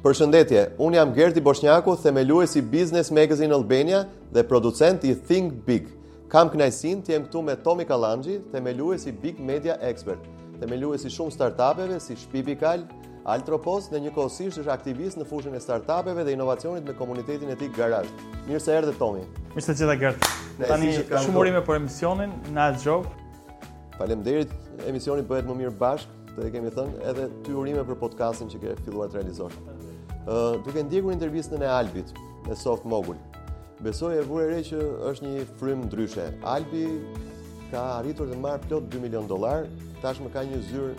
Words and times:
Për 0.00 0.14
shëndetje, 0.16 0.60
unë 0.80 0.96
jam 0.96 1.10
Gerti 1.12 1.42
Boshnjaku, 1.44 1.92
themeluesi 2.00 2.62
i 2.62 2.64
Business 2.64 3.10
Magazine 3.12 3.52
Albania 3.52 3.98
dhe 4.32 4.40
producent 4.48 5.02
i 5.04 5.10
Think 5.28 5.58
Big. 5.66 5.90
Kam 6.32 6.48
kënaqësin 6.48 7.02
të 7.04 7.12
jem 7.12 7.26
këtu 7.26 7.42
me 7.44 7.56
Tomi 7.60 7.84
Kallanxhi, 7.84 8.38
themeluesi 8.54 9.10
i 9.10 9.18
Big 9.24 9.42
Media 9.44 9.74
Expert, 9.84 10.22
themeluesi 10.62 11.10
i 11.10 11.12
shumë 11.12 11.34
startupeve 11.34 11.98
si 12.00 12.16
Shpipikal, 12.16 12.86
Altropos 13.28 13.90
dhe 13.92 14.00
njëkohësisht 14.06 14.62
është 14.62 14.72
aktivist 14.72 15.20
në 15.20 15.26
fushën 15.28 15.58
e 15.58 15.60
startupeve 15.60 16.24
dhe 16.24 16.32
inovacionit 16.32 16.88
me 16.88 16.94
komunitetin 16.96 17.50
e 17.52 17.58
tij 17.60 17.68
Garage. 17.76 18.08
Mirë 18.48 18.62
se 18.64 18.72
erdhe 18.78 18.94
Tomi. 18.96 19.26
Mirë 19.52 19.66
se 19.68 19.76
jeta 19.82 19.98
Gerti. 20.00 20.32
Tani 20.64 20.94
shumë 21.10 21.40
urim 21.42 21.60
për 21.68 21.76
emisionin 21.82 22.32
na 22.56 22.70
zgjov. 22.78 23.04
Faleminderit, 24.00 24.56
emisioni 24.88 25.28
bëhet 25.28 25.44
më 25.52 25.58
mirë 25.60 25.76
bashkë 25.84 26.38
dhe 26.40 26.50
kemi 26.56 26.72
thënë 26.72 27.04
edhe 27.12 27.28
ty 27.44 27.52
urime 27.60 27.84
për 27.90 28.00
podcastin 28.06 28.48
që 28.54 28.62
ke 28.64 28.78
filluar 28.86 29.12
të 29.12 29.20
realizosh 29.20 29.60
duke 30.64 30.82
ndjekur 30.82 31.12
intervistën 31.12 31.62
e 31.62 31.66
Albit 31.66 32.04
me 32.48 32.54
Soft 32.56 32.84
Mogul. 32.84 33.14
Besoj 33.80 34.18
e 34.18 34.22
vure 34.22 34.46
re 34.52 34.60
që 34.62 34.78
është 35.10 35.26
një 35.26 35.46
frym 35.58 35.86
ndryshe. 35.88 36.26
Albi 36.46 36.84
ka 37.70 37.82
arritur 37.98 38.28
të 38.28 38.36
marrë 38.38 38.68
plot 38.68 38.90
2 38.92 39.00
milion 39.06 39.26
dollar, 39.28 39.66
tashmë 40.02 40.30
ka 40.34 40.42
një 40.46 40.58
zyrë 40.68 40.94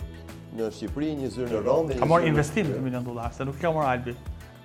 në 0.58 0.68
Shqipëri, 0.76 1.12
një 1.22 1.30
zyrë 1.32 1.54
në 1.54 1.60
Rom. 1.64 1.92
Ka 1.96 2.08
marrë 2.10 2.28
investim 2.32 2.68
2 2.72 2.82
milion 2.84 3.04
dollar, 3.06 3.30
se 3.32 3.46
nuk 3.48 3.56
ka 3.62 3.72
marrë 3.72 3.92
Albi. 3.94 4.16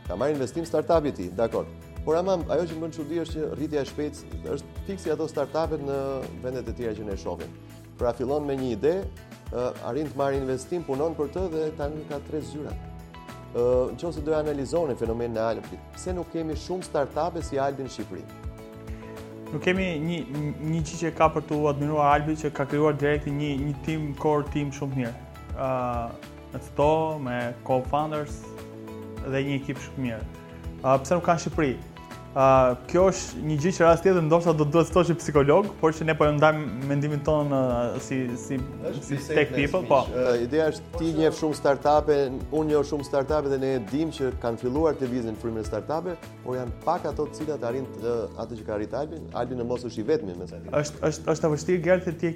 Ka 0.07 0.17
marrë 0.19 0.35
investim 0.37 0.65
startup-i 0.67 1.11
ti, 1.13 1.29
dakor. 1.29 1.69
Por 2.05 2.15
ama 2.17 2.37
ajo 2.55 2.63
që 2.67 2.75
më 2.77 2.85
bën 2.85 2.95
çudi 2.97 3.21
është 3.23 3.39
që 3.41 3.47
rritja 3.57 3.81
e 3.83 3.87
shpejtë 3.89 4.53
është 4.57 4.83
fiksi 4.89 5.11
ato 5.15 5.27
startupet 5.31 5.81
në 5.83 5.97
vendet 6.43 6.69
e 6.71 6.75
tjera 6.77 6.95
që 6.99 7.07
ne 7.09 7.17
shohim. 7.19 7.51
Pra 7.99 8.13
fillon 8.15 8.45
me 8.47 8.55
një 8.55 8.71
ide, 8.77 8.93
arrin 9.85 10.07
të 10.07 10.19
marrë 10.21 10.39
investim, 10.41 10.85
punon 10.87 11.15
për 11.19 11.33
të 11.35 11.45
dhe 11.55 11.65
tani 11.79 12.03
ka 12.11 12.21
tre 12.29 12.39
zyra 12.51 12.73
në 13.55 13.97
qëse 14.01 14.23
do 14.25 14.31
e 14.31 14.35
analizoni 14.35 14.95
fenomen 14.99 15.33
në 15.35 15.39
Alpit, 15.43 15.79
pse 15.95 16.13
nuk 16.13 16.27
kemi 16.33 16.55
shumë 16.59 16.83
start-upe 16.87 17.41
si 17.43 17.59
Alpit 17.61 17.85
në 17.87 17.91
Shqipëri? 17.93 18.25
Nuk 19.53 19.61
kemi 19.63 19.85
një, 19.99 20.19
një 20.59 20.81
që 20.83 20.97
që 21.05 21.11
ka 21.15 21.29
për 21.31 21.43
të 21.47 21.61
admiruar 21.71 22.09
Alpit 22.19 22.41
që 22.43 22.51
ka 22.57 22.65
kryuar 22.67 22.95
direkti 22.99 23.31
një, 23.31 23.53
një 23.63 23.75
team, 23.85 24.09
core 24.19 24.45
team 24.53 24.71
shumë 24.75 24.99
mirë. 24.99 25.13
Uh, 25.55 26.09
të 26.53 26.73
to, 26.77 26.89
me 27.23 27.37
co-founders 27.67 28.41
dhe 29.25 29.43
një 29.47 29.61
ekip 29.61 29.79
shumë 29.85 30.05
mirë. 30.09 30.25
Pëse 30.83 30.99
pse 31.07 31.21
nuk 31.21 31.31
në 31.31 31.37
Shqipëri? 31.45 31.73
kjo 32.91 33.05
është 33.09 33.39
një 33.49 33.55
gjë 33.63 33.71
që 33.77 33.85
rast 33.87 34.03
tjetër 34.05 34.21
ndoshta 34.27 34.51
do 34.53 34.65
të 34.67 34.73
duhet 34.75 34.91
të 34.93 35.03
që 35.09 35.15
psikolog, 35.17 35.69
por 35.79 35.95
që 35.97 36.05
ne 36.05 36.13
po 36.19 36.27
e 36.27 36.33
ndajmë 36.35 36.85
mendimin 36.89 37.23
tonë 37.25 37.61
si 38.05 38.19
si 38.37 38.59
tech 39.27 39.55
people, 39.55 39.81
po. 39.89 40.03
ideja 40.43 40.67
është 40.73 40.89
ti 40.99 41.11
po, 41.13 41.21
njeh 41.21 41.37
shumë 41.39 41.57
startupe, 41.57 42.17
unë 42.53 42.73
njeh 42.73 42.87
shumë 42.91 43.07
startupe 43.09 43.53
dhe 43.53 43.57
ne 43.63 43.71
e 43.79 43.83
dimë 43.89 44.13
që 44.19 44.29
kanë 44.43 44.61
filluar 44.61 44.93
të 44.99 45.09
vizin 45.15 45.37
frymën 45.41 45.63
e 45.63 45.69
startupe, 45.71 46.13
por 46.45 46.59
janë 46.59 46.77
pak 46.85 47.07
ato 47.09 47.25
të 47.31 47.41
cilat 47.41 47.65
arrin 47.71 47.87
të, 47.95 48.17
atë 48.43 48.61
që 48.61 48.67
ka 48.69 48.77
arrit 48.77 48.93
Albin. 49.01 49.25
Albin 49.33 49.63
në 49.63 49.67
mos 49.73 49.87
është 49.89 50.03
i 50.03 50.07
vetmi 50.13 50.37
me 50.37 50.49
sa. 50.53 50.61
Është 50.77 51.05
është 51.07 51.33
është 51.33 51.49
e 51.49 51.55
vështirë 51.55 51.85
gjallë 51.89 52.11
të 52.11 52.15
ti 52.21 52.35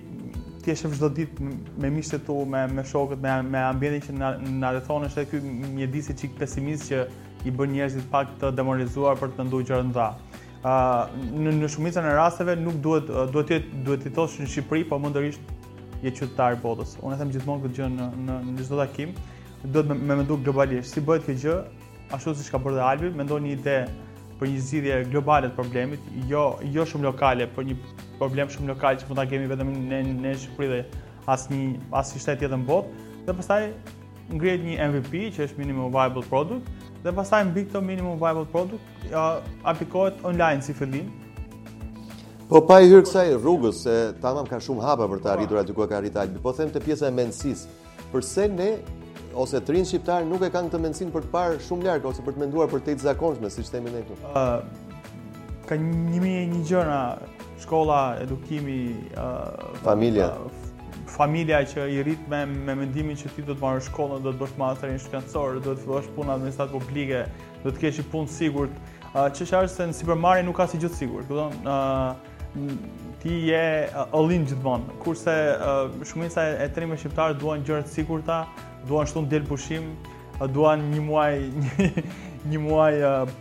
ti 0.61 0.69
e 0.69 0.75
çdo 0.77 1.07
ditë 1.09 1.51
me 1.81 1.89
miqtë 1.93 2.19
tu, 2.25 2.35
me 2.45 2.65
me 2.73 2.83
shokët, 2.85 3.21
me 3.23 3.37
me 3.49 3.61
ambientin 3.67 4.03
që 4.05 4.17
na, 4.17 4.33
na 4.63 4.69
rrethon 4.75 5.05
është 5.09 5.23
ky 5.31 5.39
mjedisi 5.77 6.13
çik 6.23 6.35
pesimist 6.41 6.89
që 6.91 6.99
i 7.45 7.51
bën 7.51 7.71
njerëzit 7.73 8.05
pak 8.11 8.33
të 8.41 8.51
demoralizuar 8.57 9.17
për 9.19 9.31
të 9.33 9.43
menduar 9.43 9.63
gjëra 9.69 9.83
të 9.83 9.87
mëdha. 9.89 10.07
ë 10.63 11.41
në, 11.45 11.53
në 11.61 11.69
shumicën 11.73 12.05
e 12.07 12.11
rasteve 12.17 12.53
nuk 12.59 12.75
duhet 12.85 13.07
duhet 13.33 13.51
të 13.55 13.59
duhet 13.85 14.03
të 14.05 14.11
thosh 14.17 14.35
në 14.43 14.47
Shqipëri, 14.51 14.83
po 14.91 14.99
mundërisht 15.01 15.51
je 16.03 16.11
qytetar 16.11 16.57
botës. 16.61 16.97
Unë 17.01 17.15
e 17.17 17.21
them 17.21 17.31
gjithmonë 17.33 17.63
këtë 17.63 17.79
gjë 17.79 17.87
në 17.95 18.09
në, 18.27 18.35
në 18.57 18.65
çdo 18.67 18.77
takim, 18.81 19.15
duhet 19.63 19.89
me, 19.89 19.97
me 20.11 20.19
mendu 20.21 20.37
globalisht. 20.45 20.93
Si 20.93 21.01
bëhet 21.01 21.25
kjo 21.25 21.35
gjë? 21.41 21.57
Ashtu 22.15 22.35
siç 22.37 22.51
ka 22.53 22.61
bërë 22.61 22.77
dhe 22.77 22.85
Albi, 22.91 23.09
mendon 23.17 23.45
një 23.47 23.55
ide 23.55 23.77
për 24.37 24.51
një 24.53 24.61
zgjidhje 24.67 24.99
globale 25.13 25.49
të 25.49 25.57
problemit, 25.57 26.05
jo 26.29 26.43
jo 26.75 26.85
shumë 26.93 27.09
lokale, 27.09 27.45
por 27.55 27.65
një 27.65 27.77
problem 28.19 28.49
shumë 28.53 28.73
lokal 28.75 28.97
që 29.01 29.09
mund 29.09 29.21
ta 29.21 29.25
kemi 29.31 29.49
vetëm 29.49 29.73
në 29.89 30.03
në 30.25 30.35
Shqipëri 30.43 30.69
dhe 30.75 30.79
as 31.29 31.41
asnjë 31.43 31.89
asnjë 32.01 32.23
shtet 32.23 32.39
tjetër 32.43 32.57
në 32.57 32.67
botë. 32.69 32.95
Dhe 33.27 33.35
pastaj 33.37 33.61
ngrihet 34.33 34.65
një 34.67 34.77
MVP 34.91 35.21
që 35.37 35.45
është 35.47 35.61
minimum 35.61 35.93
viable 35.93 36.21
product, 36.29 36.65
dhe 37.03 37.13
pasaj 37.17 37.43
mbi 37.47 37.61
bikë 37.61 37.73
të 37.73 37.81
minimum 37.85 38.17
viable 38.21 38.45
product, 38.53 39.03
aplikohet 39.67 40.21
online 40.27 40.61
si 40.61 40.73
fillim. 40.77 41.09
Po, 42.51 42.59
pa 42.67 42.81
i 42.83 42.89
hyrë 42.91 43.05
kësaj 43.07 43.31
rrugës, 43.41 43.81
se 43.87 43.95
tamam 44.21 44.45
ka 44.49 44.59
shumë 44.61 44.83
hapa 44.85 45.07
për 45.09 45.21
të 45.23 45.31
arritur, 45.35 45.61
aty 45.61 45.75
ku 45.77 45.85
e 45.85 45.89
ka 45.89 46.01
arrit 46.01 46.17
albi, 46.19 46.39
po 46.43 46.51
them 46.53 46.69
të 46.73 46.81
pjesa 46.83 47.07
e 47.07 47.13
mensis, 47.15 47.65
përse 48.11 48.47
ne, 48.51 48.71
ose 49.39 49.57
të 49.63 49.77
rinë 49.77 49.87
shqiptarë, 49.93 50.27
nuk 50.27 50.43
e 50.43 50.51
kanë 50.51 50.73
të 50.73 50.81
mensin 50.83 51.13
për 51.13 51.25
të 51.25 51.31
parë 51.33 51.59
shumë 51.65 51.87
lartë, 51.87 52.09
ose 52.11 52.25
për 52.25 52.35
të 52.35 52.43
menduar 52.43 52.71
për 52.71 52.83
të 52.85 52.97
i 52.97 52.99
të 52.99 53.07
zakonshme, 53.07 53.49
si 53.55 53.63
që 53.63 53.77
temi 53.77 53.93
në 53.95 54.01
e 54.01 54.09
këtu? 54.09 54.33
Ka 55.69 55.77
një 55.79 56.19
mi 56.19 56.33
e 56.41 56.43
një 56.51 56.65
gjëna, 56.67 56.99
shkolla, 57.63 58.01
edukimi, 58.27 58.81
familja, 59.87 60.33
familja 61.11 61.59
që 61.67 61.87
i 61.91 62.01
rrit 62.05 62.27
me 62.31 62.39
me 62.51 62.75
mendimin 62.83 63.17
që 63.19 63.31
ti 63.35 63.43
do 63.47 63.55
të 63.55 63.61
marrësh 63.63 63.89
shkollën, 63.91 64.23
do 64.23 64.31
të 64.33 64.39
bësh 64.43 64.53
masterin 64.61 64.99
shkencor, 65.05 65.57
do 65.65 65.73
të 65.75 65.83
fillosh 65.85 66.09
punë 66.15 66.29
në 66.29 66.35
administratë 66.35 66.79
publike, 66.79 67.21
do 67.63 67.71
të 67.73 67.81
kesh 67.83 68.01
një 68.01 68.05
punë 68.13 68.31
të 68.31 68.37
sigurt. 68.37 68.81
Çështja 69.15 69.63
është 69.67 69.75
se 69.81 69.87
në 69.91 69.97
supermarket 69.99 70.47
nuk 70.47 70.57
ka 70.61 70.67
si 70.71 70.79
gjithë 70.81 71.01
sigurt, 71.01 71.29
do 71.29 71.35
të 71.35 71.41
thonë, 71.41 71.75
ë 71.75 72.69
ti 73.21 73.37
je 73.47 73.61
all-in 74.17 74.47
gjithmonë. 74.49 74.95
Kurse 75.03 75.35
shumica 76.09 76.45
e 76.65 76.69
trimë 76.75 76.97
shqiptar 77.03 77.35
duan 77.39 77.63
gjëra 77.67 77.85
të 77.87 77.95
sigurta, 77.97 78.39
duan 78.89 79.07
shtunë 79.07 79.31
del 79.31 79.45
pushim, 79.49 79.93
duan 80.55 80.87
një 80.93 81.03
muaj 81.09 81.33
një 82.49 82.59
muaj 82.61 82.93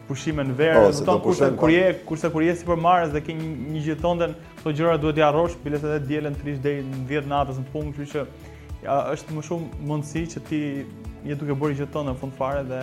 pushime 0.09 0.45
në 0.45 0.57
verë, 0.59 0.83
ton 1.07 1.21
po, 1.23 1.31
kurse 1.31 1.49
kur 1.59 1.73
je 1.73 1.85
kurse 2.09 2.31
kur 2.35 2.45
je 2.45 2.55
sipër 2.59 3.09
dhe 3.15 3.23
ke 3.25 3.37
një, 3.37 3.51
një 3.77 3.97
dhe 4.03 4.31
në 4.31 4.35
këto 4.61 4.73
gjëra 4.77 4.97
duhet 5.01 5.17
t'i 5.17 5.25
harrosh, 5.25 5.57
bilet 5.65 5.85
edhe 5.89 6.01
dielën 6.11 6.37
30 6.37 6.61
deri 6.67 6.83
në 6.85 7.03
10 7.09 7.31
natës 7.33 7.61
në 7.63 7.69
punë, 7.73 7.95
kështu 7.97 8.11
që 8.13 8.25
ja, 8.85 8.97
është 9.15 9.37
më 9.39 9.47
shumë 9.49 9.85
mundësi 9.89 10.27
që 10.35 10.43
ti 10.49 10.61
je 11.31 11.39
duke 11.41 11.57
bërë 11.63 11.79
gjë 11.81 11.89
tonë 11.95 12.13
në 12.13 12.21
fund 12.21 12.37
fare 12.37 12.65
dhe 12.69 12.83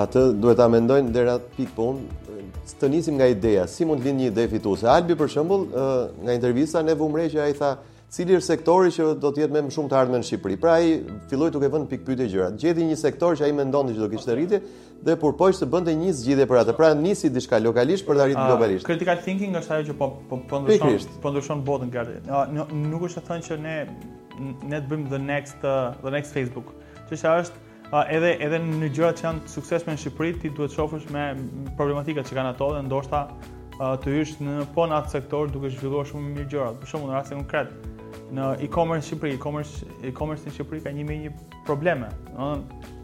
atë 0.00 0.24
duhet 0.40 0.56
ta 0.62 0.70
mendojnë 0.72 1.12
deri 1.12 1.34
atë 1.36 1.52
pikë 1.58 1.76
punë, 1.76 2.42
të 2.80 2.88
nisim 2.92 3.18
nga 3.20 3.28
ideja, 3.32 3.66
si 3.68 3.84
mund 3.86 4.00
të 4.00 4.08
vinë 4.08 4.18
një 4.18 4.26
ide 4.32 4.44
fituese. 4.52 4.88
Albi 4.92 5.14
për 5.18 5.28
shëmbull 5.34 5.66
nga 6.22 6.34
intervista 6.36 6.80
ne 6.82 6.94
vumre 6.98 7.28
që 7.32 7.42
ai 7.44 7.52
tha, 7.58 7.74
cili 8.12 8.34
është 8.36 8.44
sektori 8.52 8.90
që 8.92 9.06
do 9.22 9.30
të 9.32 9.40
jetë 9.46 9.56
më 9.68 9.72
shumë 9.72 9.88
të 9.88 9.96
ardhmë 9.98 10.18
në 10.20 10.26
Shqipëri. 10.28 10.56
Pra 10.60 10.74
ai 10.80 10.90
filloi 11.30 11.48
duke 11.54 11.70
vënë 11.72 11.86
pikë 11.88 12.02
pikpyetje 12.02 12.26
gjëra. 12.34 12.48
Gjeti 12.60 12.84
një 12.84 12.96
sektor 13.00 13.38
që 13.40 13.46
ai 13.46 13.52
mendonte 13.56 13.94
se 13.96 14.02
do 14.02 14.08
kishte 14.12 14.34
rritje 14.36 14.58
dhe 15.06 15.14
përpoj 15.22 15.50
të 15.56 15.68
bënte 15.72 15.94
një 15.96 16.12
zgjidhje 16.18 16.46
për 16.50 16.60
atë. 16.62 16.74
Pra 16.76 16.90
nisi 16.98 17.30
diçka 17.32 17.60
lokalisht 17.64 18.04
për 18.10 18.18
të 18.20 18.24
arritur 18.26 18.50
globalisht. 18.50 18.86
Critical 18.90 19.22
thinking 19.24 19.56
është 19.62 19.76
ajo 19.78 19.86
që 19.88 19.96
po 20.02 20.10
po, 20.32 20.40
po 20.50 20.60
ndryshon, 20.60 21.08
po 21.22 21.32
ndryshon 21.32 21.64
botën 21.70 21.94
gati. 21.94 22.18
nuk 22.90 23.08
është 23.08 23.22
të 23.22 23.24
thënë 23.30 23.48
që 23.48 23.58
ne 23.64 23.76
ne 24.68 24.82
të 24.82 24.92
bëjmë 24.92 25.08
the 25.14 25.22
next 25.24 25.64
uh, 25.64 25.96
the 26.04 26.12
next 26.18 26.36
Facebook. 26.36 26.76
sa 27.16 27.38
është 27.40 27.96
edhe 28.16 28.30
edhe 28.46 28.58
në 28.64 28.92
gjërat 28.92 29.20
që 29.20 29.24
janë 29.24 29.40
të 29.48 29.82
në 29.92 29.96
Shqipëri, 30.04 30.34
ti 30.40 30.50
duhet 30.52 30.70
të 30.70 30.76
shohësh 30.76 31.08
me 31.12 31.24
problematikat 31.80 32.28
që 32.28 32.36
kanë 32.38 32.52
ato 32.56 32.68
dhe 32.76 32.82
ndoshta 32.86 33.24
të 34.02 34.16
hysh 34.16 34.36
në 34.44 34.58
po 34.74 34.84
në 34.86 35.00
atë 35.00 35.10
sektor 35.16 35.48
duke 35.52 35.70
zhvilluar 35.70 36.06
shumë 36.08 36.30
mirë 36.36 36.48
gjërat. 36.52 36.80
Për 36.80 36.88
shembull 36.88 37.10
në 37.10 37.14
rastin 37.18 37.40
konkret, 37.42 37.68
në 38.36 38.44
e-commerce 38.66 39.08
Shqipëri, 39.10 39.34
e-commerce 39.36 39.84
e-commerce 40.08 40.48
në 40.48 40.54
Shqipëri 40.56 40.80
ka 40.86 40.92
një 40.96 41.04
mënyrë 41.10 41.60
probleme, 41.66 42.08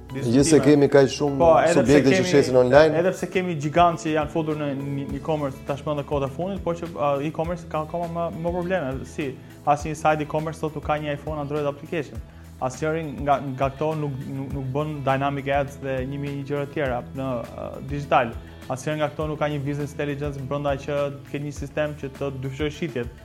do 0.09 0.21
të 0.23 0.33
gjithsesi 0.33 0.59
kemi 0.65 0.87
kaq 0.89 1.09
shumë 1.13 1.37
po, 1.43 1.49
subjekte 1.77 2.15
që 2.17 2.21
shesin 2.31 2.57
online. 2.57 2.97
Edhe 3.03 3.11
pse 3.13 3.27
kemi 3.29 3.59
gjigantë 3.61 4.07
që 4.07 4.15
janë 4.15 4.33
futur 4.33 4.57
në 4.57 4.71
e-commerce 5.19 5.61
tashmë 5.69 5.99
në 5.99 6.05
kohën 6.09 6.25
e 6.25 6.33
fundit, 6.33 6.63
por 6.65 6.79
që 6.81 6.89
e-commerce 7.29 7.69
ka 7.69 7.83
akoma 7.85 8.09
më, 8.15 8.25
më 8.41 8.55
probleme, 8.57 9.05
si 9.11 9.29
asnjë 9.69 9.95
site 10.01 10.25
e-commerce 10.25 10.63
sot 10.65 10.79
nuk 10.79 10.87
ka 10.89 10.97
një 11.03 11.13
iPhone, 11.19 11.37
Android 11.45 11.69
application. 11.69 12.17
Asnjëri 12.65 13.05
nga 13.27 13.37
nga 13.53 13.69
ato 13.69 13.93
nuk 14.01 14.17
nuk, 14.27 14.57
nuk 14.57 14.73
bën 14.75 14.95
dynamic 15.07 15.53
ads 15.61 15.77
dhe 15.85 15.99
një 16.09 16.23
një 16.25 16.33
gjëra 16.49 16.65
të 16.71 16.73
tjera 16.73 17.03
në 17.19 17.29
uh, 17.45 17.71
digital. 17.93 18.33
Asnjëri 18.73 19.03
nga 19.03 19.13
ato 19.13 19.29
nuk 19.31 19.45
ka 19.45 19.53
një 19.53 19.61
business 19.63 19.93
intelligence 19.95 20.41
brenda 20.51 20.73
që 20.87 20.97
të 21.21 21.35
ketë 21.37 21.45
një 21.51 21.55
sistem 21.63 21.95
që 22.01 22.11
të 22.17 22.33
dyshojë 22.43 22.75
shitjet 22.81 23.17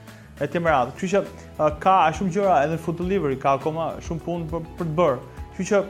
e 0.41 0.47
të 0.49 0.61
mërat. 0.63 0.93
Kështu 0.97 1.19
që 1.19 1.69
ka 1.83 1.97
shumë 2.17 2.33
gjëra 2.37 2.53
edhe 2.65 2.77
në 2.77 2.81
food 2.83 2.97
delivery, 3.03 3.35
ka 3.41 3.55
akoma 3.59 3.91
shumë 4.05 4.23
punë 4.25 4.47
për, 4.51 4.63
për 4.79 4.89
të 4.89 4.95
bërë. 4.99 5.17
Që 5.57 5.65
që 5.69 5.81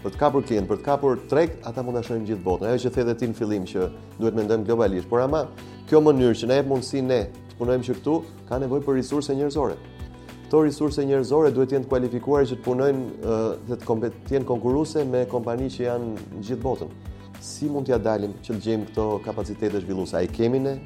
për 0.02 0.14
të 0.14 0.18
kapur 0.20 0.44
klient, 0.48 0.64
për 0.70 0.78
të 0.80 0.84
kapur 0.86 1.18
treg, 1.28 1.58
ata 1.68 1.82
mund 1.84 1.98
ta 1.98 2.00
shohin 2.06 2.22
gjithë 2.24 2.40
botën. 2.46 2.70
Ajo 2.70 2.80
që 2.86 2.92
the 2.94 3.00
edhe 3.04 3.14
ti 3.20 3.26
në 3.28 3.34
fillim 3.36 3.64
që 3.68 3.84
duhet 4.18 4.34
mendojmë 4.38 4.64
globalisht, 4.64 5.08
por 5.10 5.20
ama 5.20 5.42
kjo 5.90 6.00
mënyrë 6.00 6.38
që 6.40 6.48
na 6.48 6.56
jep 6.56 6.70
mundësi 6.70 7.02
ne 7.04 7.20
të 7.50 7.58
punojmë 7.60 7.84
që 7.90 7.96
këtu 8.00 8.14
ka 8.48 8.58
nevojë 8.64 8.84
për 8.86 8.96
resurse 8.96 9.34
njerëzore. 9.36 9.76
Këto 10.46 10.62
resurse 10.64 11.04
njerëzore 11.04 11.52
duhet 11.54 11.68
të 11.68 11.76
jenë 11.76 11.84
të 11.84 11.90
kualifikuara 11.92 12.48
që 12.48 12.56
të 12.56 12.64
punojnë 12.64 13.04
dhe 13.68 13.76
të 13.76 13.84
kompeten 13.86 14.48
konkurruese 14.48 15.04
me 15.12 15.26
kompani 15.30 15.68
që 15.76 15.84
janë 15.84 16.10
në 16.16 16.42
gjithë 16.48 16.62
botën. 16.64 16.96
Si 17.44 17.68
mund 17.70 17.84
t'ja 17.88 17.98
dalim 18.00 18.32
që 18.40 18.56
të 18.56 18.64
gjejmë 18.66 18.88
këto 18.90 19.08
kapacitete 19.28 19.84
zhvilluese? 19.84 20.16
Ai 20.24 20.28
kemi 20.32 20.64
ne? 20.64 20.78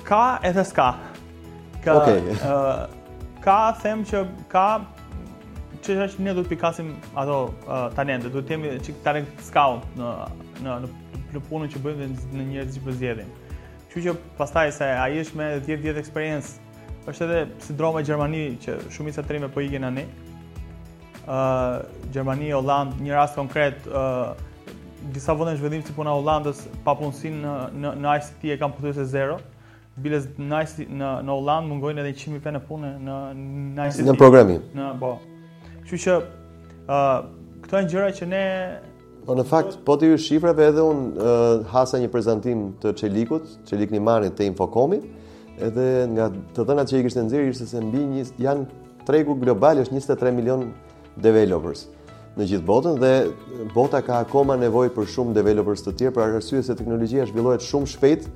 ka 0.04 0.38
edhe 0.44 0.62
s'ka. 0.64 0.92
Ka, 1.84 1.92
okay. 2.04 2.20
uh, 2.44 2.84
ka 3.40 3.58
them 3.82 4.02
që 4.04 4.24
ka 4.52 4.66
që 5.80 5.94
është 6.06 6.24
ne 6.26 6.34
duhet 6.36 6.50
pikasim 6.52 6.90
ato 7.16 7.38
uh, 7.64 7.86
talente, 7.96 8.28
duhet 8.28 8.50
të 8.50 8.56
jemi 8.56 8.72
çik 8.84 8.98
talent 9.06 9.40
scout 9.46 9.86
në 9.98 10.10
në 10.66 10.74
në 10.84 10.90
në 11.30 11.42
punën 11.48 11.70
që 11.72 11.80
bëjmë 11.84 12.08
në 12.36 12.46
një 12.50 12.64
që 12.74 12.82
për 12.86 12.96
zgjedhjen. 12.98 13.28
Kështu 13.90 14.02
që, 14.08 14.12
pastaj 14.38 14.72
se 14.76 14.86
ai 15.02 15.14
është 15.22 15.38
me 15.40 15.46
10 15.66 15.80
vjet 15.86 16.00
eksperiencë, 16.00 16.56
është 17.08 17.22
edhe 17.26 17.38
si 17.64 17.74
droma 17.78 18.02
e 18.02 18.06
Gjermanisë 18.06 18.60
që 18.66 18.74
shumica 18.94 19.22
trembe 19.26 19.48
po 19.54 19.62
ikën 19.64 19.86
anë. 19.88 20.04
ë 20.04 20.06
uh, 21.24 21.74
Gjermani, 22.12 22.50
Holland, 22.52 22.98
një 23.00 23.14
rast 23.14 23.38
konkret 23.38 23.86
ë 23.86 23.90
uh, 24.02 24.46
disa 25.14 25.32
vënde 25.34 25.54
në 25.54 25.60
zhvendim 25.60 25.82
si 25.86 25.94
puna 25.96 26.12
Hollandës, 26.14 26.60
pa 26.84 26.92
punësin 26.98 27.38
në, 27.42 27.54
në, 27.82 27.92
në 28.04 28.14
ICT 28.20 28.44
e 28.54 28.58
kam 28.60 28.74
përthuese 28.76 29.06
zero. 29.08 29.38
Biles 30.00 30.26
në, 30.38 30.60
ICT, 30.66 30.86
në, 31.00 31.10
në 31.26 31.34
Hollandë 31.34 31.70
mungojnë 31.72 32.02
edhe 32.04 32.12
100.000 32.16 32.44
pe 32.44 32.52
në 32.54 32.60
punë 32.68 32.92
në, 33.08 33.16
në 33.78 33.88
ICT. 33.90 34.04
Në 34.10 34.16
programin. 34.20 34.60
Në, 34.76 34.90
bo. 35.00 35.14
Po. 35.16 35.74
Që 35.90 36.00
që 36.04 36.16
uh, 36.20 37.18
këto 37.64 37.80
e 37.80 37.84
njëra 37.88 38.10
që 38.18 38.28
ne... 38.30 38.44
Po 39.26 39.34
në 39.36 39.44
fakt, 39.48 39.74
po 39.86 39.96
të 40.00 40.12
ju 40.12 40.18
shifrave 40.26 40.68
edhe 40.72 40.84
unë 40.86 41.24
uh, 41.24 41.64
hasa 41.72 42.00
një 42.00 42.08
prezentim 42.14 42.68
të 42.82 42.94
qelikut, 43.02 43.56
qelik 43.68 43.92
një 43.94 44.00
marit 44.04 44.36
të 44.38 44.46
infokomit, 44.50 45.04
edhe 45.60 45.88
nga 46.14 46.30
të 46.56 46.64
dhëna 46.68 46.86
që 46.88 47.00
i 47.02 47.08
kështë 47.08 47.26
nëzirë, 47.26 47.48
ishte 47.52 47.68
se 47.72 47.82
mbi 47.84 48.00
një, 48.14 48.28
janë 48.40 48.64
tregu 49.08 49.36
global 49.42 49.82
është 49.82 49.92
23 49.98 50.36
milion 50.38 50.70
developers. 51.20 51.84
Mm 51.92 51.98
në 52.38 52.46
gjithë 52.52 52.66
botën 52.66 52.98
dhe 53.00 53.12
bota 53.74 53.98
ka 54.06 54.20
akoma 54.24 54.54
nevojë 54.60 54.92
për 54.94 55.08
shumë 55.14 55.34
developers 55.34 55.82
të 55.84 55.94
tjerë 55.98 56.14
për 56.14 56.20
pra 56.30 56.38
arsye 56.38 56.60
se 56.62 56.76
teknologjia 56.78 57.24
zhvillohet 57.26 57.64
shumë 57.66 57.90
shpejt 57.90 58.28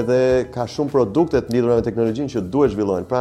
edhe 0.00 0.18
ka 0.54 0.64
shumë 0.70 0.90
produkte 0.90 1.40
të 1.46 1.54
lidhura 1.54 1.76
me 1.78 1.84
teknologjinë 1.86 2.32
që 2.32 2.42
duhet 2.54 2.74
zhvillohen. 2.74 3.06
Pra 3.10 3.20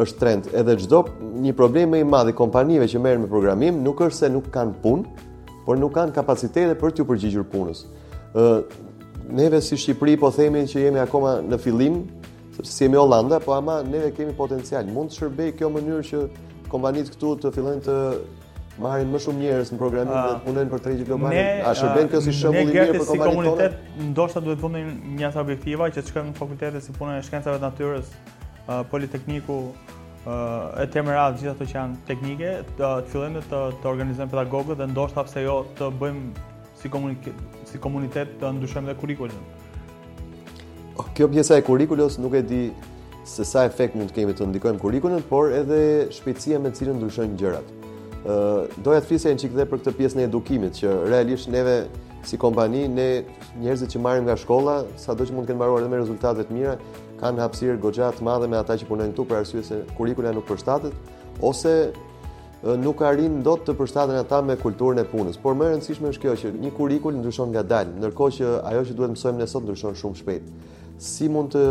është 0.00 0.18
trend 0.22 0.46
edhe 0.56 0.78
çdo 0.80 1.02
një 1.44 1.52
problem 1.58 1.90
me 1.92 2.00
i 2.00 2.06
madh 2.08 2.32
i 2.32 2.36
kompanive 2.38 2.86
që 2.88 3.02
merren 3.04 3.26
me 3.26 3.28
programim 3.28 3.82
nuk 3.84 4.00
është 4.06 4.20
se 4.22 4.30
nuk 4.32 4.48
kanë 4.54 4.78
punë, 4.80 5.28
por 5.66 5.76
nuk 5.78 5.92
kanë 5.98 6.16
kapacitete 6.16 6.78
për 6.80 6.96
t'u 6.96 7.06
përgjigjur 7.10 7.44
punës. 7.52 7.84
neve 9.32 9.60
si 9.62 9.76
Shqipëri 9.76 10.18
po 10.20 10.30
themi 10.32 10.62
që 10.66 10.80
jemi 10.88 10.98
akoma 10.98 11.30
në 11.44 11.58
fillim, 11.60 12.02
sepse 12.56 12.72
si 12.72 12.84
jemi 12.84 12.96
Holanda, 12.96 13.38
po 13.40 13.52
ama 13.52 13.82
neve 13.82 14.10
kemi 14.16 14.32
potencial. 14.36 14.84
Mund 14.86 15.10
të 15.10 15.16
shërbejë 15.16 15.54
kjo 15.56 15.70
mënyrë 15.70 16.04
që 16.08 16.18
kompanit 16.68 17.08
këtu 17.14 17.30
të 17.40 17.52
fillojnë 17.54 17.84
të 17.86 17.94
Marrin 18.80 19.10
më 19.12 19.18
shumë 19.20 19.42
njerëz 19.42 19.70
në 19.74 19.78
programin 19.80 20.12
ah. 20.16 20.26
dhe 20.28 20.36
punojnë 20.46 20.70
për 20.72 20.82
tregjet 20.86 21.08
globale. 21.08 21.40
A 21.68 21.72
shërben 21.76 22.06
kjo 22.08 22.20
si 22.24 22.30
ah, 22.32 22.36
shembull 22.40 22.60
i 22.62 22.72
mirë 22.72 22.76
për 22.80 22.92
kompanitë? 22.92 23.08
Ne 23.08 23.08
si 23.10 23.24
komunitet 23.26 24.06
ndoshta 24.08 24.40
duhet 24.46 24.62
të 24.62 24.70
vendin 24.70 25.16
një 25.18 25.26
ata 25.28 25.42
objektiva 25.44 25.88
që 25.92 26.04
shkojnë 26.06 26.30
në 26.30 26.36
fakultete 26.38 26.80
si 26.80 26.94
puna 26.96 27.18
e 27.18 27.26
shkencave 27.26 27.58
të 27.60 27.66
natyrës, 27.66 28.12
ah, 28.66 28.80
politekniku, 28.92 29.58
e 30.24 30.86
të 30.86 30.86
tjerë 30.96 31.16
radh, 31.18 31.44
ato 31.52 31.66
që 31.68 31.76
janë 31.76 31.98
teknike, 32.08 32.54
të 32.80 32.92
fillojmë 33.12 33.42
të 33.52 33.62
të 33.82 33.90
organizojmë 33.92 34.32
pedagogët 34.36 34.80
dhe 34.80 34.88
ndoshta 34.94 35.26
pse 35.28 35.44
jo 35.44 35.58
të 35.78 35.90
bëjmë 36.00 36.46
si 36.82 36.92
komunitet 36.94 37.60
si 37.68 37.80
komunitet 37.82 38.32
të 38.40 38.54
ndryshojmë 38.56 38.92
dhe 38.92 38.96
kurrikulën. 39.02 39.44
Kjo 41.12 41.26
pjesa 41.28 41.58
e 41.60 41.66
kurrikulës 41.66 42.16
nuk 42.22 42.34
e 42.38 42.40
di 42.46 42.62
se 43.28 43.44
sa 43.48 43.66
efekt 43.68 43.96
mund 43.98 44.10
të 44.12 44.22
kemi 44.22 44.34
të 44.38 44.48
ndikojmë 44.48 44.80
kurrikulën, 44.80 45.22
por 45.28 45.52
edhe 45.56 46.08
shpejtësia 46.14 46.60
me 46.60 46.70
cilën 46.74 46.96
ndryshojnë 47.00 47.36
gjërat 47.40 47.72
doja 48.24 49.00
të 49.02 49.08
flisja 49.08 49.30
një 49.34 49.40
qikë 49.42 49.56
dhe 49.58 49.64
për 49.70 49.80
këtë 49.82 49.92
pjesë 49.98 50.18
në 50.20 50.24
edukimit, 50.28 50.76
që 50.78 50.90
realisht 51.10 51.48
neve 51.50 51.86
si 52.26 52.38
kompani, 52.38 52.84
ne 52.88 53.06
njerëzit 53.58 53.94
që 53.96 54.02
marim 54.04 54.28
nga 54.28 54.36
shkolla, 54.38 54.76
sa 54.96 55.14
do 55.18 55.26
që 55.26 55.34
mund 55.34 55.48
të 55.48 55.54
kënë 55.54 55.62
maruar 55.64 55.82
dhe 55.82 55.90
me 55.90 55.98
rezultatet 55.98 56.52
mira, 56.54 56.76
kanë 57.18 57.42
hapsirë 57.42 57.80
gogjatë 57.82 58.20
të 58.20 58.26
madhe 58.26 58.46
me 58.50 58.60
ata 58.60 58.76
që 58.78 58.86
punojnë 58.86 59.16
tu 59.18 59.26
për 59.26 59.40
arsye 59.42 59.62
se 59.66 59.80
kurikula 59.98 60.30
nuk 60.36 60.46
përshtatet, 60.46 60.94
ose 61.42 61.74
nuk 62.78 63.02
arrin 63.02 63.40
do 63.42 63.56
të 63.58 63.74
përshtaten 63.80 64.20
ata 64.20 64.38
me 64.46 64.54
kulturën 64.60 65.02
e 65.02 65.06
punës. 65.10 65.40
Por 65.42 65.56
më 65.58 65.66
e 65.66 65.72
rëndësishme 65.74 66.12
është 66.12 66.22
kjo 66.22 66.36
që 66.44 66.52
një 66.62 66.70
kurikul 66.78 67.18
ndryshon 67.18 67.50
nga 67.50 67.64
dalë, 67.66 67.96
nërkohë 68.04 68.36
që 68.38 68.52
ajo 68.70 68.84
që 68.92 68.96
duhet 69.00 69.16
mësojmë 69.16 69.42
në 69.42 69.50
sot 69.50 69.66
ndryshon 69.66 69.98
shumë 69.98 70.20
shpejt. 70.20 70.70
Si 71.02 71.26
mund 71.30 71.56
të, 71.56 71.64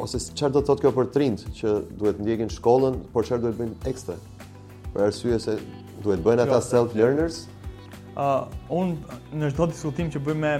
ose 0.00 0.22
qërë 0.32 0.54
do 0.56 0.64
të 0.64 0.70
thotë 0.70 0.86
kjo 0.86 0.94
për 0.96 1.12
trindë 1.16 1.52
që 1.60 1.74
duhet 2.00 2.24
ndjekin 2.24 2.48
shkollën, 2.56 2.96
por 3.12 3.28
qërë 3.28 3.44
duhet 3.44 3.60
bëjnë 3.60 3.92
ekstra? 3.92 4.16
për 4.98 5.06
arsye 5.06 5.36
se 5.38 5.54
duhet 6.02 6.22
bëjnë 6.26 6.44
ata 6.48 6.56
jo, 6.58 6.64
self 6.66 6.96
learners. 6.98 7.44
ë 8.18 8.22
uh, 8.24 8.50
un 8.74 8.94
në 9.38 9.48
çdo 9.52 9.68
diskutim 9.70 10.08
që 10.10 10.18
bëj 10.26 10.34
me 10.42 10.50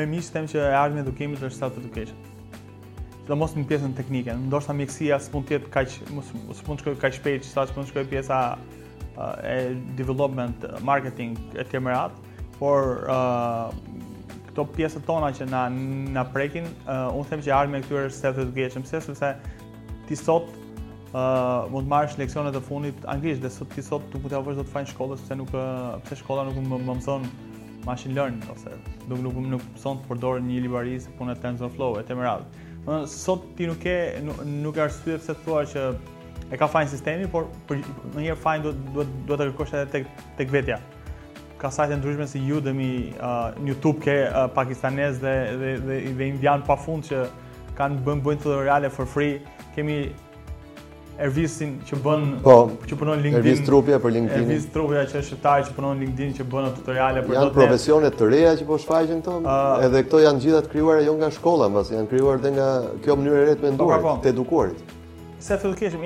me 0.00 0.06
miq 0.16 0.30
them 0.34 0.48
që 0.50 0.58
e 0.64 0.72
ardhmë 0.80 0.98
e 1.00 1.04
edukimit 1.06 1.44
është 1.46 1.60
self 1.60 1.76
education. 1.78 2.16
Do 3.28 3.36
mos 3.38 3.52
në 3.54 3.62
pjesën 3.70 3.92
teknike, 3.94 4.34
ndoshta 4.50 4.74
mjekësia 4.74 5.20
s'mund 5.22 5.46
të 5.46 5.54
jetë 5.56 5.70
kaq 5.76 5.92
mos 6.16 6.32
s'mund 6.58 6.80
të 6.80 6.82
shkojë 6.82 6.98
kaq 7.04 7.14
shpejt, 7.20 7.46
sa 7.46 7.62
s'mund 7.70 7.86
të 7.86 7.92
shkojë 7.92 8.10
pjesa 8.14 8.40
e 9.46 9.54
development 10.00 10.64
marketing 10.82 11.38
e 11.54 11.62
kamerat, 11.70 12.16
por 12.58 13.04
ë 13.06 13.20
uh, 13.20 14.48
këto 14.50 14.66
pjesët 14.74 15.06
tona 15.06 15.30
që 15.30 15.46
na 15.52 15.62
na 16.18 16.26
prekin, 16.34 16.66
uh, 16.88 17.06
un 17.14 17.22
them 17.30 17.44
që 17.46 17.54
ardhmja 17.54 17.84
e 17.84 17.86
këtyre 17.86 18.10
self 18.18 18.42
education 18.48 18.82
pse 18.82 19.04
sepse 19.06 19.30
ti 20.08 20.18
sot 20.18 20.50
mund 21.10 21.86
të 21.88 21.90
marrësh 21.90 22.16
leksionet 22.20 22.54
e 22.54 22.60
fundit 22.62 22.94
anglisht, 23.08 23.40
dhe 23.42 23.50
sot 23.50 23.68
ti 23.74 23.82
sot 23.82 24.02
nuk 24.12 24.22
mund 24.24 24.32
të 24.32 24.38
avësh 24.38 24.56
dot 24.62 24.68
fajin 24.70 24.88
shkollës 24.92 25.24
se 25.26 25.34
nuk 25.38 25.48
pse 26.06 26.16
shkolla 26.22 26.44
nuk 26.46 26.56
më, 26.56 26.86
më 26.86 26.94
mëson 27.02 27.24
machine 27.84 28.14
learning 28.14 28.44
ose 28.52 28.70
nuk 29.08 29.18
nuk 29.18 29.34
nuk 29.34 29.62
son 29.80 29.98
të 29.98 30.06
përdorë 30.12 30.44
një 30.46 30.60
libari 30.68 30.98
si 31.00 31.10
punë 31.18 31.34
TensorFlow 31.42 31.98
etj. 32.02 32.14
me 32.14 32.22
radhë. 32.22 32.46
Do 32.86 32.98
sot 33.10 33.42
ti 33.58 33.66
nuk 33.68 33.84
e 33.90 33.96
nuk, 34.22 34.76
e 34.76 34.80
arsye 34.84 35.18
pse 35.18 35.34
thua 35.44 35.64
që 35.66 35.86
e 36.52 36.56
ka 36.58 36.66
fajin 36.68 36.90
sistemi, 36.90 37.26
por 37.30 37.46
në 37.68 38.16
një 38.16 38.30
herë 38.30 38.38
fajin 38.38 38.64
duhet 38.68 38.86
duhet 38.94 39.12
duhet 39.26 39.40
të 39.42 39.48
kërkosh 39.50 39.74
edhe 39.74 39.90
tek 39.90 40.08
tek 40.38 40.54
vetja 40.54 40.80
ka 41.60 41.68
sajtë 41.68 41.98
ndryshme 42.00 42.24
si 42.24 42.38
Udemy, 42.56 43.10
uh, 43.20 43.52
YouTube 43.68 43.98
ke 44.00 44.14
uh, 44.30 44.46
dhe 44.54 44.92
dhe 45.18 45.34
dhe, 45.76 46.02
dhe 46.16 46.24
indian 46.26 46.62
pafund 46.64 47.04
që 47.04 47.26
kanë 47.76 47.98
bën 48.06 48.22
bën 48.24 48.38
tutoriale 48.40 48.88
for 48.88 49.04
free. 49.04 49.42
Kemi 49.74 50.08
Ervisin 51.20 51.74
që 51.84 51.98
bën 52.00 52.22
po, 52.40 52.52
që 52.88 52.96
punon 52.96 53.18
LinkedIn. 53.20 53.42
Ervis 53.42 53.58
Trupia 53.66 53.98
për 54.00 54.14
LinkedIn. 54.14 54.44
Ervis 54.46 54.64
Trupia 54.72 55.02
që 55.08 55.18
është 55.20 55.26
shqiptar 55.26 55.64
që 55.66 55.74
punon 55.76 55.98
LinkedIn 56.00 56.30
që 56.38 56.46
bën 56.48 56.70
tutoriale 56.78 57.22
për 57.26 57.34
janë 57.36 57.50
profesione 57.58 58.10
të 58.14 58.28
reja 58.32 58.54
që 58.60 58.68
po 58.70 58.78
shfaqen 58.80 59.20
këto. 59.26 59.34
Uh, 59.44 59.84
edhe 59.84 60.00
këto 60.06 60.22
janë 60.24 60.40
gjithë 60.46 60.62
të 60.64 60.72
krijuara 60.72 61.02
jo 61.04 61.18
nga 61.20 61.28
shkolla, 61.36 61.68
mbas 61.74 61.92
janë 61.92 62.08
krijuar 62.12 62.40
edhe 62.40 62.54
nga 62.56 62.70
kjo 63.04 63.18
mënyrë 63.20 63.42
e 63.42 63.44
re 63.50 63.58
të 63.58 63.60
po, 63.60 63.66
menduar, 63.68 64.00
po, 64.06 64.14
po, 64.14 64.24
të 64.24 64.32
edukuarit. 64.32 64.96
Se 65.44 65.60
thotë 65.60 65.76
kish, 65.82 66.00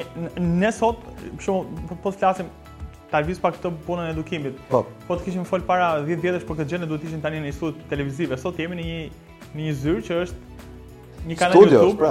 ne 0.49 0.73
sot, 0.75 1.07
për 1.31 1.47
shembull, 1.47 1.87
po, 1.93 2.01
po 2.03 2.11
të 2.15 2.23
flasim 2.25 2.51
Tarvis 3.15 3.39
pak 3.45 3.55
këtë 3.61 3.71
punën 3.87 4.09
e 4.11 4.17
edukimit. 4.17 4.57
Po. 4.73 4.81
Po 5.07 5.15
të 5.15 5.29
kishim 5.29 5.45
fol 5.47 5.63
para 5.71 5.93
10 6.11 6.19
vjetësh 6.27 6.49
për 6.51 6.57
këtë 6.63 6.73
gjë 6.75 6.81
ne 6.83 6.89
duhet 6.91 7.05
ishin 7.07 7.21
tani 7.23 7.39
në 7.45 7.53
institut 7.53 7.85
televizive. 7.93 8.35
Sot 8.43 8.59
jemi 8.59 8.75
në 8.83 8.87
një 8.91 9.03
në 9.55 9.69
një 9.69 9.75
zyrë 9.79 10.03
që 10.09 10.17
është 10.25 10.71
një 11.29 11.37
kanal 11.39 11.65
YouTube. 11.65 12.11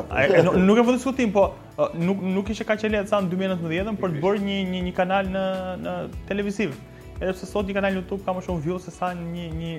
Nuk 0.65 0.79
e 0.81 0.85
vë 0.87 0.95
diskutim, 0.95 1.33
po 1.35 1.51
nuk 1.97 2.21
nuk 2.37 2.51
ishte 2.53 2.65
kaq 2.67 2.83
e 2.87 2.91
lehtë 2.95 3.11
sa 3.13 3.19
në 3.21 3.29
2019 3.35 3.99
për 4.01 4.13
të 4.15 4.21
bërë 4.23 4.43
një 4.47 4.57
një 4.73 4.81
një 4.87 4.93
kanal 4.97 5.29
në 5.33 5.43
në 5.83 5.95
televiziv. 6.29 6.75
Edhe 7.21 7.33
pse 7.37 7.47
sot 7.49 7.69
një 7.69 7.77
kanal 7.77 7.99
YouTube 7.99 8.21
ka 8.25 8.35
më 8.35 8.45
shumë 8.47 8.63
views 8.67 8.87
se 8.87 8.93
sa 8.97 9.11
një 9.17 9.49
një 9.57 9.73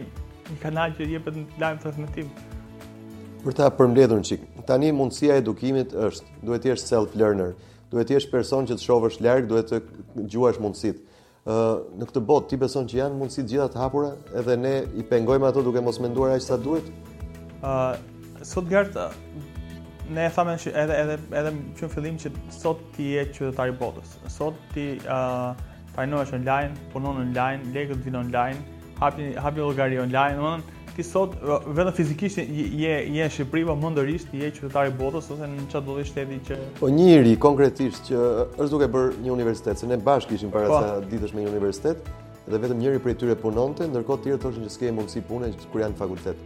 një 0.52 0.58
kanal 0.62 0.94
që 0.96 1.08
jepet 1.14 1.38
në 1.38 1.46
live 1.60 1.82
transmetim. 1.84 2.28
Për 3.44 3.56
ta 3.58 3.66
përmbledhur 3.78 4.22
çik, 4.24 4.44
tani 4.68 4.92
mundësia 4.96 5.36
e 5.36 5.42
edukimit 5.42 5.92
është, 5.92 6.24
duhet 6.46 6.64
të 6.64 6.70
jesh 6.72 6.86
self 6.88 7.16
learner, 7.20 7.50
duhet 7.92 8.08
të 8.08 8.16
jesh 8.18 8.30
person 8.32 8.64
që 8.70 8.78
të 8.78 8.86
shohësh 8.86 9.18
larg, 9.24 9.50
duhet 9.50 9.68
të 9.72 9.82
gjuash 10.32 10.62
mundësitë. 10.64 11.02
Uh, 11.44 11.82
në 12.00 12.06
këtë 12.08 12.20
botë 12.24 12.54
ti 12.54 12.56
beson 12.56 12.86
që 12.88 13.02
janë 13.02 13.18
mundësi 13.20 13.42
të 13.44 13.50
gjitha 13.52 13.66
të 13.74 13.76
hapura 13.82 14.14
edhe 14.40 14.56
ne 14.56 14.72
i 14.96 15.04
pengojmë 15.10 15.50
ato 15.50 15.60
duke 15.66 15.82
mos 15.84 15.98
menduar 16.00 16.38
aq 16.38 16.46
sa 16.46 16.56
duhet. 16.56 16.86
ë 17.64 18.13
sot 18.44 18.68
gjerta 18.68 19.10
ne 20.14 20.24
e 20.26 20.30
thamën 20.36 20.58
që 20.60 20.72
edhe 20.82 20.96
edhe 21.02 21.16
edhe 21.40 21.50
që 21.80 21.88
në 21.88 21.90
fillim 21.94 22.16
që 22.20 22.30
sot 22.52 22.80
ti 22.96 23.12
je 23.14 23.24
qytetar 23.32 23.72
i 23.72 23.76
botës. 23.80 24.16
Sot 24.28 24.56
ti 24.74 24.88
ë 25.00 25.04
uh, 25.08 25.96
online, 25.98 26.72
punon 26.92 27.20
online, 27.24 27.64
lekët 27.72 28.02
vin 28.04 28.20
online, 28.20 28.60
hapi 29.00 29.30
hapi 29.40 29.60
llogari 29.64 29.98
online, 30.02 30.36
domethënë 30.36 30.82
ti 30.94 31.02
sot 31.02 31.32
vetë 31.76 31.92
fizikisht 31.96 32.38
je 32.38 32.68
je 33.16 33.24
në 33.24 33.30
Shqipëri, 33.34 33.64
po 33.66 33.74
mendorisht 33.76 34.30
je 34.34 34.50
qytetar 34.58 34.90
i 34.90 34.92
botës 34.98 35.30
ose 35.34 35.48
në 35.50 35.64
çdo 35.72 35.82
lloj 35.88 36.04
shteti 36.12 36.36
që 36.48 36.58
po 36.80 36.90
njëri 36.98 37.32
konkretisht 37.46 38.10
që 38.12 38.20
është 38.60 38.70
duke 38.74 38.90
bërë 38.96 39.16
një 39.24 39.32
universitet, 39.38 39.80
se 39.80 39.88
ne 39.90 39.96
bashkë 39.96 40.36
ishim 40.36 40.52
para 40.54 40.68
po. 40.70 40.82
sa 40.84 41.00
ditësh 41.10 41.34
me 41.34 41.46
një 41.48 41.54
universitet 41.56 42.12
dhe 42.44 42.60
vetëm 42.60 42.78
njëri 42.84 43.00
prej 43.00 43.16
tyre 43.16 43.34
punonte, 43.40 43.88
ndërkohë 43.88 44.20
të 44.20 44.24
tjerë 44.28 44.40
thoshin 44.44 44.66
që 44.68 44.74
s'ke 44.76 44.92
mundësi 44.92 45.24
pune 45.30 45.48
kur 45.72 45.80
janë 45.82 45.94
në 45.94 45.96
fakultet 45.98 46.42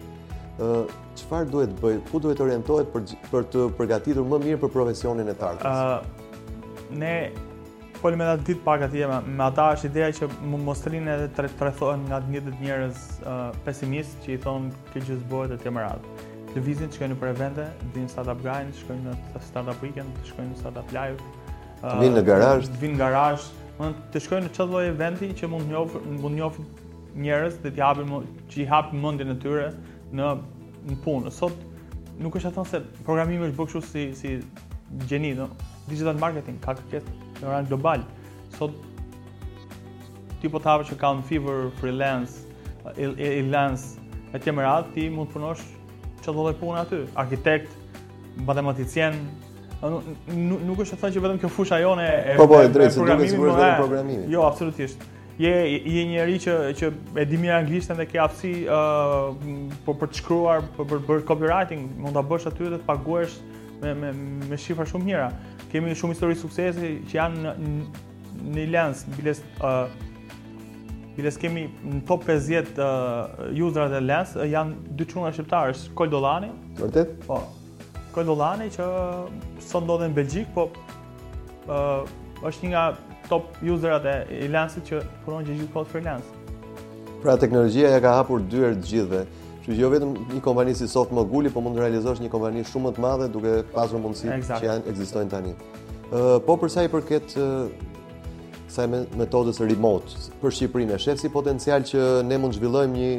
qëfar 0.58 1.44
duhet 1.52 1.74
bëj, 1.82 1.98
ku 2.10 2.20
duhet 2.22 2.38
të 2.40 2.44
orientohet 2.44 2.90
për 3.32 3.44
të 3.52 3.66
përgatitur 3.78 4.24
më 4.26 4.40
mirë 4.44 4.58
për 4.64 4.72
profesionin 4.74 5.30
e 5.30 5.34
tartës? 5.38 6.22
Ne, 6.98 7.12
poli 8.00 8.18
me 8.18 8.26
ditë 8.46 8.64
pak 8.66 8.86
atje, 8.88 9.10
me 9.26 9.44
ata 9.44 9.68
është 9.76 9.90
ideja 9.92 10.08
që 10.18 10.28
më 10.50 10.60
mostrinë 10.66 11.12
edhe 11.14 11.28
të 11.36 11.44
rethohen 11.66 12.06
nga 12.10 12.18
të 12.24 12.34
njëtët 12.34 12.64
njërës 12.64 13.04
pesimistë 13.66 14.24
që 14.26 14.34
i 14.36 14.40
thonë 14.46 14.88
kë 14.90 15.04
gjithë 15.06 15.30
bëhet 15.30 15.54
e 15.54 15.60
të 15.62 15.74
më 15.78 15.84
radhë. 15.84 16.16
Të 16.48 16.62
vizin 16.64 16.90
të 16.90 16.96
shkojnë 16.98 17.20
për 17.20 17.32
evente, 17.34 17.66
të 17.82 17.90
vinë 17.94 18.10
Startup 18.10 18.42
Grind, 18.42 18.72
të 18.72 18.82
shkojnë 18.82 19.02
në 19.04 19.44
Startup 19.46 19.82
Weekend, 19.84 20.20
të 20.22 20.30
shkojnë 20.32 20.50
në 20.50 20.60
Startup 20.62 20.92
Live, 20.96 21.32
të 21.84 21.94
vinë 22.02 22.16
në 22.18 22.24
garaj, 22.26 22.54
të 22.72 22.80
vinë 22.82 22.96
në 22.96 23.00
garaj, 23.04 23.44
të 24.14 24.22
shkojnë 24.24 24.46
në 24.48 24.52
qëtë 24.56 24.66
loj 24.72 24.84
eventi 24.88 25.28
që 25.38 25.50
mund 25.52 26.34
njofë 26.38 26.66
njërës 27.18 27.60
dhe 27.66 27.72
që 27.76 28.62
i 28.62 28.66
hapë 28.72 28.98
mundin 29.04 29.34
e 29.34 29.36
tyre 29.44 29.68
në 30.16 30.96
punë. 31.04 31.32
Sot 31.34 31.54
nuk 32.22 32.36
është 32.38 32.52
atë 32.52 32.66
se 32.70 32.80
programimi 33.04 33.48
është 33.48 33.58
bëu 33.58 33.66
kështu 33.70 33.82
si 33.86 34.04
si 34.18 34.34
gjeni, 35.08 35.34
no? 35.36 35.50
digital 35.88 36.16
marketing 36.20 36.58
ka 36.60 36.74
kërkes 36.76 37.04
në 37.40 37.48
rang 37.48 37.68
global. 37.70 38.02
Sot 38.58 38.72
ti 40.40 40.48
po 40.52 40.60
thavesh 40.60 40.90
që 40.92 40.98
ka 41.00 41.14
një 41.16 41.26
fever 41.30 41.68
freelance, 41.80 42.42
freelance, 42.94 43.86
etj. 44.36 44.50
më 44.50 44.64
radh 44.64 44.88
ti 44.94 45.08
mund 45.10 45.30
të 45.30 45.34
punosh 45.34 45.62
çdo 46.22 46.32
lloj 46.34 46.54
pune 46.60 46.78
aty, 46.82 47.02
arkitekt, 47.16 47.70
matematikian 48.46 49.16
nuk 49.78 50.80
është 50.82 50.96
të 50.96 51.00
thënë 51.00 51.14
që 51.14 51.20
vetëm 51.24 51.36
kjo 51.44 51.50
fusha 51.54 51.78
jone 51.80 52.02
e 52.02 52.34
po 52.36 52.48
po 52.50 52.58
drejtë 52.58 52.72
duhet 52.74 52.94
të 53.22 53.26
sigurohesh 53.30 53.34
vetëm 53.62 53.76
programimin 53.78 54.24
jo 54.32 54.42
absolutisht 54.48 55.04
je 55.38 55.52
je 55.78 56.02
një 56.04 56.08
njerëz 56.16 56.44
që 56.44 56.54
që 56.78 56.88
e 57.22 57.24
di 57.30 57.38
mirë 57.38 57.54
anglishtën 57.60 57.98
dhe 58.00 58.06
ke 58.10 58.18
aftësi 58.24 58.50
uh, 58.66 59.36
për 59.36 59.84
po 59.86 59.94
për 60.02 60.10
të 60.12 60.18
shkruar 60.20 60.64
për 60.76 60.88
për, 60.90 61.02
bërë 61.10 61.24
copywriting, 61.30 61.84
mund 62.02 62.18
ta 62.18 62.24
bësh 62.26 62.48
aty 62.50 62.72
dhe 62.72 62.80
të 62.82 62.86
paguash 62.88 63.38
me 63.82 63.92
me 63.94 64.10
me 64.50 64.58
shifra 64.58 64.86
shumë 64.90 65.06
mira. 65.06 65.28
Kemi 65.70 65.94
shumë 65.94 66.16
histori 66.16 66.34
suksesi 66.40 66.90
që 67.06 67.18
janë 67.20 67.54
në 67.62 67.78
në 68.54 68.64
Lens, 68.72 69.00
biles 69.16 69.40
uh, 69.62 69.86
biles 71.16 71.38
kemi 71.42 71.64
në 71.84 72.02
top 72.06 72.26
50 72.28 72.78
uh, 72.82 72.84
userat 73.68 73.94
e 73.98 74.02
Lens 74.04 74.34
uh, 74.38 74.44
janë 74.46 74.92
dy 74.98 75.06
çuna 75.12 75.32
shqiptarë, 75.34 75.74
Koldolani. 75.98 76.50
Vërtet? 76.78 77.14
Po. 77.26 77.40
Koldolani 78.14 78.70
që 78.74 78.86
uh, 78.86 79.60
sot 79.62 79.86
ndodhen 79.88 80.10
në 80.14 80.20
Belgjik, 80.20 80.52
po 80.54 80.68
uh, 81.66 82.06
është 82.46 82.66
një 82.66 82.70
nga 82.76 82.86
top 83.28 83.44
userat 83.70 84.04
e 84.04 84.44
Elancit 84.46 84.86
që 84.88 85.02
punojnë 85.26 85.48
që 85.50 85.56
gjithë 85.60 85.72
kohë 85.74 85.90
freelance. 85.92 86.44
Pra 87.22 87.34
teknologjia 87.40 87.90
ja 87.96 88.00
ka 88.02 88.12
hapur 88.20 88.40
dyert 88.46 88.80
të 88.82 88.90
gjithëve. 88.92 89.22
Kështu 89.64 89.74
që 89.74 89.82
jo 89.82 89.88
vetëm 89.92 90.12
një 90.36 90.42
kompani 90.44 90.72
si 90.76 90.86
Softmoguli, 90.88 91.50
por 91.52 91.64
mund 91.66 91.76
të 91.76 91.82
realizosh 91.84 92.22
një 92.24 92.30
kompani 92.32 92.62
shumë 92.68 92.86
më 92.88 92.94
të 92.98 93.02
madhe 93.04 93.26
duke 93.34 93.52
pasur 93.74 94.00
mundësitë 94.00 94.32
exactly. 94.36 94.64
që 94.64 94.72
janë 94.72 94.92
ekzistojnë 94.92 95.32
tani. 95.34 95.52
Ëh 95.52 96.24
uh, 96.24 96.38
po 96.46 96.56
për 96.62 96.72
sa 96.72 96.84
i 96.86 96.88
përket 96.88 97.34
uh, 97.36 97.68
sa 98.72 98.86
me 98.88 99.02
metodës 99.18 99.60
remote 99.60 100.28
për 100.40 100.54
Shqipërinë, 100.60 100.96
shef 101.02 101.20
si 101.20 101.28
potencial 101.32 101.84
që 101.88 102.02
ne 102.24 102.38
mund 102.40 102.54
të 102.56 102.62
zhvillojmë 102.62 102.96
një 102.96 103.12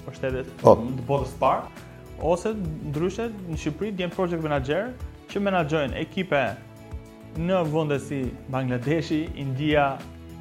për 0.05 0.17
shtetet 0.17 0.51
po. 0.61 0.75
të 0.95 1.05
botës 1.07 1.33
parë 1.41 1.69
ose 2.31 2.51
ndryshe 2.55 3.27
në 3.33 3.57
Shqipëri 3.59 3.91
të 3.97 4.05
jenë 4.05 4.15
project 4.15 4.43
manager 4.45 4.89
që 5.31 5.41
menaxhojnë 5.43 6.00
ekipe 6.03 6.41
në 7.41 7.61
vende 7.71 7.97
si 8.03 8.21
Bangladeshi, 8.51 9.21
India, 9.39 9.85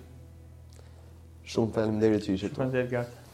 Shumë 1.53 1.77
faleminderit 1.79 2.29
që 2.29 2.33
ishit. 2.37 2.57
Faleminderit 2.61 2.93
gjatë. 2.97 3.24